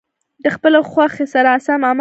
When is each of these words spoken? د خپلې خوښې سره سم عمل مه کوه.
د 0.43 0.45
خپلې 0.55 0.79
خوښې 0.91 1.25
سره 1.33 1.49
سم 1.65 1.71
عمل 1.71 1.81
مه 1.81 1.81
کوه. 1.81 1.89